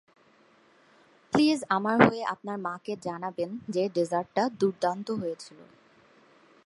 Please 1.33 1.59
আমার 1.69 1.97
হয়ে 2.07 2.23
আপনার 2.25 2.57
মাকে 2.57 2.93
জানাবেন 3.01 3.49
যে 3.69 3.83
ডেজার্টটা 3.95 4.43
দুর্দান্ত 4.59 5.07
হয়েছিল। 5.11 5.59